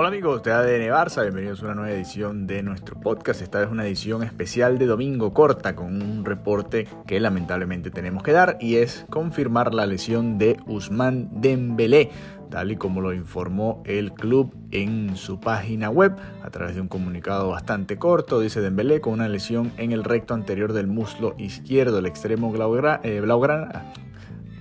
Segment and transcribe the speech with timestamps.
[0.00, 3.42] Hola amigos de ADN Barça, bienvenidos a una nueva edición de nuestro podcast.
[3.42, 8.32] Esta es una edición especial de domingo corta con un reporte que lamentablemente tenemos que
[8.32, 12.08] dar y es confirmar la lesión de Usman Dembélé,
[12.48, 16.88] tal y como lo informó el club en su página web a través de un
[16.88, 18.40] comunicado bastante corto.
[18.40, 23.20] Dice Dembélé con una lesión en el recto anterior del muslo izquierdo, el extremo eh,
[23.20, 23.92] blaugrana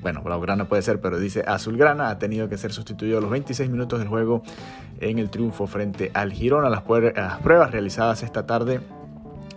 [0.02, 3.70] bueno, Blaugrana puede ser, pero dice Azulgrana, ha tenido que ser sustituido a los 26
[3.70, 4.44] minutos del juego
[5.00, 6.70] en el triunfo frente al Girona.
[6.70, 6.84] Las,
[7.16, 8.80] las pruebas realizadas esta tarde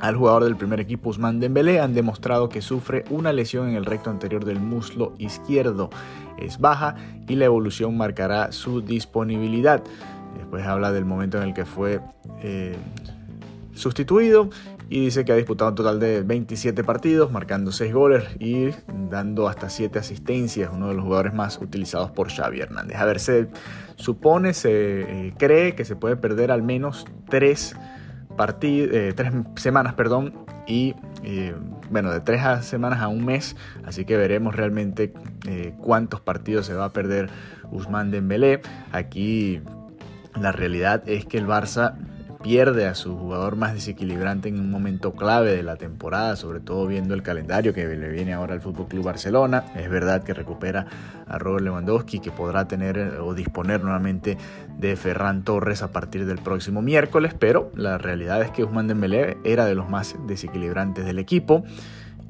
[0.01, 3.85] al jugador del primer equipo Usman Dembélé han demostrado que sufre una lesión en el
[3.85, 5.91] recto anterior del muslo izquierdo.
[6.39, 6.97] Es baja
[7.29, 9.81] y la evolución marcará su disponibilidad.
[10.37, 12.01] Después habla del momento en el que fue
[12.43, 12.75] eh,
[13.75, 14.51] sustituido
[14.93, 18.69] y dice que ha disputado un total de 27 partidos, marcando 6 goles y
[19.09, 22.99] dando hasta 7 asistencias, uno de los jugadores más utilizados por Xavi Hernández.
[22.99, 23.49] A ver, se
[23.97, 27.75] supone, se eh, cree que se puede perder al menos 3
[28.61, 29.15] eh,
[29.57, 30.35] semanas, perdón,
[30.67, 31.55] y eh,
[31.91, 33.57] bueno, de 3 semanas a un mes,
[33.87, 35.15] así que veremos realmente
[35.79, 37.31] cuántos partidos se va a perder
[37.71, 38.61] Usman Dembélé.
[38.93, 39.63] Aquí
[40.39, 41.95] la realidad es que el Barça
[42.43, 46.87] pierde a su jugador más desequilibrante en un momento clave de la temporada, sobre todo
[46.87, 49.65] viendo el calendario que le viene ahora al Fútbol Club Barcelona.
[49.77, 50.87] Es verdad que recupera
[51.27, 54.37] a Robert Lewandowski, que podrá tener o disponer nuevamente
[54.79, 59.39] de Ferran Torres a partir del próximo miércoles, pero la realidad es que Usman Dembélé
[59.45, 61.65] era de los más desequilibrantes del equipo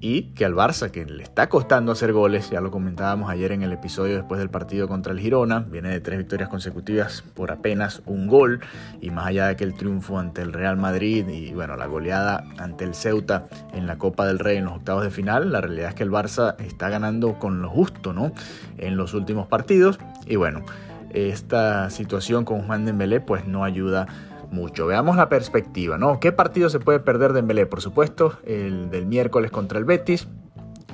[0.03, 3.63] y que al Barça, que le está costando hacer goles, ya lo comentábamos ayer en
[3.63, 8.03] el episodio después del partido contra el Girona, viene de tres victorias consecutivas por apenas
[8.05, 8.61] un gol,
[9.01, 12.45] y más allá de que el triunfo ante el Real Madrid y bueno, la goleada
[12.59, 15.91] ante el Ceuta en la Copa del Rey en los octavos de final, la realidad
[15.91, 18.33] es que el Barça está ganando con lo justo, ¿no?
[18.79, 20.65] En los últimos partidos, y bueno,
[21.11, 24.09] esta situación con Juan Dembélé pues no ayuda
[24.53, 24.87] mucho.
[24.87, 26.21] Veamos la perspectiva, ¿no?
[26.21, 27.67] ¿Qué partido se puede perder de Dembélé?
[27.67, 30.29] Por supuesto, el del miércoles contra el Betis,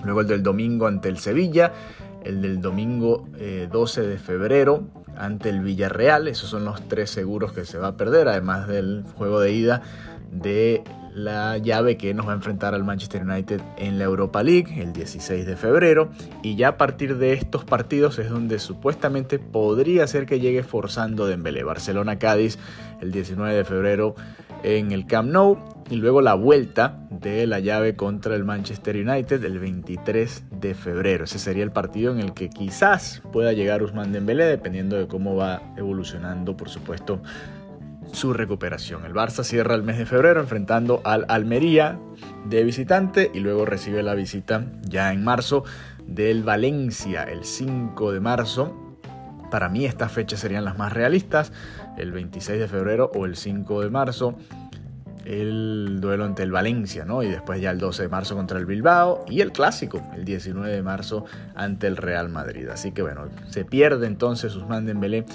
[0.04, 1.72] luego el del domingo ante el Sevilla,
[2.24, 3.26] el del domingo
[3.70, 4.84] 12 eh, de febrero
[5.16, 9.04] ante el Villarreal, esos son los tres seguros que se va a perder, además del
[9.16, 9.82] juego de ida
[10.30, 10.82] de
[11.14, 14.92] la llave que nos va a enfrentar al Manchester United en la Europa League el
[14.92, 16.10] 16 de febrero
[16.42, 21.26] y ya a partir de estos partidos es donde supuestamente podría ser que llegue forzando
[21.26, 21.64] Dembélé.
[21.64, 22.58] Barcelona-Cádiz
[23.00, 24.14] el 19 de febrero
[24.62, 25.58] en el Camp Nou
[25.90, 31.24] y luego la vuelta de la llave contra el Manchester United el 23 de febrero.
[31.24, 35.34] Ese sería el partido en el que quizás pueda llegar Usman Dembélé dependiendo de cómo
[35.34, 37.22] va evolucionando por supuesto
[38.12, 39.04] su recuperación.
[39.04, 41.98] El Barça cierra el mes de febrero enfrentando al Almería
[42.46, 45.64] de visitante y luego recibe la visita ya en marzo
[46.06, 48.96] del Valencia el 5 de marzo.
[49.50, 51.52] Para mí estas fechas serían las más realistas,
[51.96, 54.36] el 26 de febrero o el 5 de marzo
[55.28, 57.22] el duelo ante el Valencia, ¿no?
[57.22, 60.74] Y después ya el 12 de marzo contra el Bilbao y el clásico, el 19
[60.74, 62.66] de marzo ante el Real Madrid.
[62.70, 65.26] Así que bueno, se pierde entonces Usman Dembélé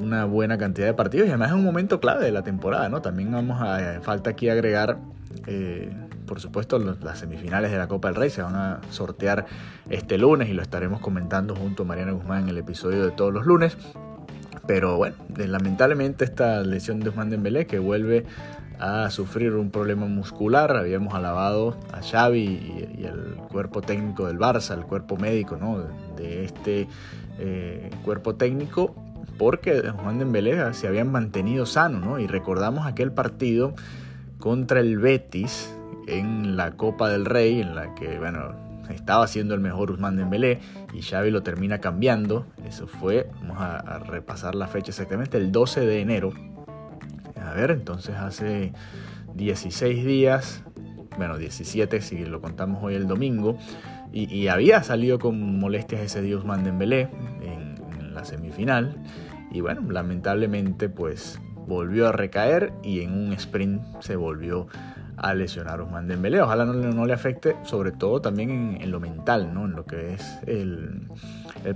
[0.00, 3.02] una buena cantidad de partidos y además es un momento clave de la temporada, ¿no?
[3.02, 4.98] También vamos a, falta aquí agregar,
[5.46, 5.92] eh,
[6.26, 9.46] por supuesto, las semifinales de la Copa del Rey se van a sortear
[9.90, 13.32] este lunes y lo estaremos comentando junto a Mariana Guzmán en el episodio de todos
[13.32, 13.76] los lunes.
[14.66, 18.24] Pero bueno, lamentablemente esta lesión de Juan Dembélé que vuelve
[18.80, 20.76] a sufrir un problema muscular.
[20.76, 22.40] Habíamos alabado a Xavi
[22.98, 25.84] y, el cuerpo técnico del Barça, el cuerpo médico ¿no?
[26.16, 26.88] de este
[27.38, 28.94] eh, cuerpo técnico
[29.38, 32.18] porque Juan Dembélé se habían mantenido sano, ¿no?
[32.18, 33.74] Y recordamos aquel partido
[34.38, 35.74] contra el Betis
[36.06, 38.54] en la Copa del Rey, en la que, bueno,
[38.90, 40.60] estaba siendo el mejor Usman Dembélé
[40.94, 42.46] y Xavi lo termina cambiando.
[42.64, 46.32] Eso fue, vamos a, repasar la fecha exactamente, el 12 de enero.
[47.42, 48.72] A ver, entonces hace
[49.34, 50.62] 16 días,
[51.16, 53.58] bueno, 17 si lo contamos hoy el domingo,
[54.12, 57.08] y, había salido con molestias ese día Usman Dembélé
[57.42, 57.55] en
[58.16, 58.96] la semifinal.
[59.50, 64.68] Y bueno, lamentablemente pues volvió a recaer y en un sprint se volvió
[65.16, 66.42] a lesionar Usman Dembélé.
[66.42, 69.64] Ojalá no, no, le afecte, sobre todo también en, lo mental, ¿no?
[69.64, 71.08] en lo que es el,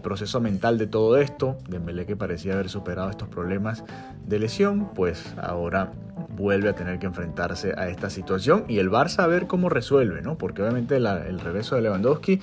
[0.03, 1.57] proceso mental de todo esto.
[1.69, 3.85] Dembélé que parecía haber superado estos problemas
[4.27, 5.93] de lesión, pues ahora
[6.37, 10.23] vuelve a tener que enfrentarse a esta situación y el Barça a ver cómo resuelve,
[10.23, 10.37] ¿no?
[10.39, 12.41] porque obviamente el regreso de Lewandowski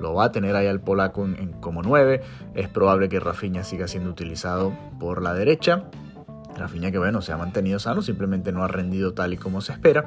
[0.00, 2.22] lo va a tener ahí al polaco en, como 9.
[2.54, 5.84] Es probable que Rafinha siga siendo utilizado por la derecha.
[6.56, 9.72] Rafinha que bueno, se ha mantenido sano, simplemente no ha rendido tal y como se
[9.72, 10.04] espera.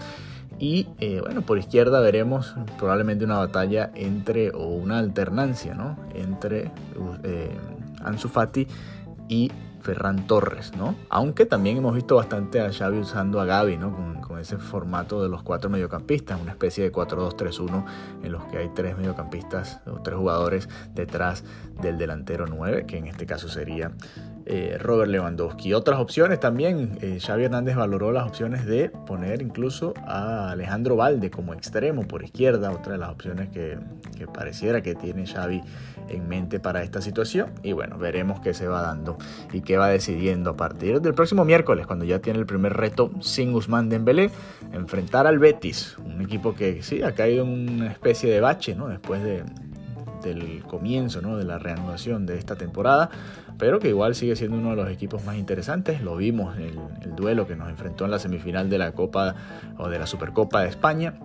[0.59, 5.97] Y eh, bueno, por izquierda veremos probablemente una batalla entre, o una alternancia, ¿no?
[6.15, 6.71] Entre
[7.23, 7.51] eh,
[8.03, 8.67] Ansu Fati
[9.27, 9.51] y
[9.81, 10.95] Ferran Torres, ¿no?
[11.09, 13.93] Aunque también hemos visto bastante a Xavi usando a Gaby, ¿no?
[13.95, 17.85] Con, ese formato de los cuatro mediocampistas, una especie de 4-2-3-1
[18.21, 21.43] en los que hay tres mediocampistas o tres jugadores detrás
[21.81, 23.91] del delantero 9, que en este caso sería
[24.49, 25.73] eh, Robert Lewandowski.
[25.73, 31.29] Otras opciones también, eh, Xavi Hernández valoró las opciones de poner incluso a Alejandro Valde
[31.29, 33.77] como extremo por izquierda, otra de las opciones que,
[34.33, 35.61] pareciera que tiene Xavi
[36.07, 37.49] en mente para esta situación.
[37.61, 39.17] Y bueno, veremos qué se va dando
[39.51, 43.11] y qué va decidiendo a partir del próximo miércoles, cuando ya tiene el primer reto
[43.19, 44.31] sin Guzmán Dembélé,
[44.71, 48.87] enfrentar al Betis, un equipo que sí ha caído en una especie de bache, ¿no?
[48.87, 49.43] Después de,
[50.27, 51.37] del comienzo ¿no?
[51.37, 53.09] de la reanudación de esta temporada,
[53.57, 56.01] pero que igual sigue siendo uno de los equipos más interesantes.
[56.01, 59.35] Lo vimos en el, el duelo que nos enfrentó en la semifinal de la Copa
[59.77, 61.15] o de la Supercopa de España.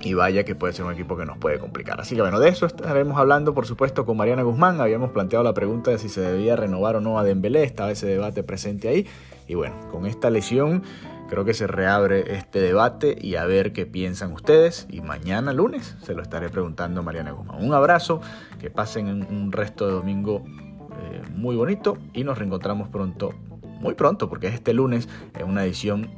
[0.00, 2.00] Y vaya que puede ser un equipo que nos puede complicar.
[2.00, 4.80] Así que bueno, de eso estaremos hablando, por supuesto, con Mariana Guzmán.
[4.80, 7.64] Habíamos planteado la pregunta de si se debía renovar o no a Dembélé.
[7.64, 9.06] Estaba ese debate presente ahí.
[9.48, 10.84] Y bueno, con esta lesión
[11.28, 14.86] creo que se reabre este debate y a ver qué piensan ustedes.
[14.90, 17.64] Y mañana lunes se lo estaré preguntando a Mariana Guzmán.
[17.64, 18.20] Un abrazo,
[18.58, 23.32] que pasen un resto de domingo eh, muy bonito y nos reencontramos pronto,
[23.80, 25.08] muy pronto, porque es este lunes
[25.38, 26.10] en una edición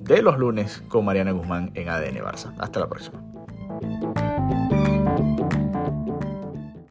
[0.00, 2.54] de los lunes con Mariana Guzmán en ADN Barça.
[2.58, 3.22] Hasta la próxima.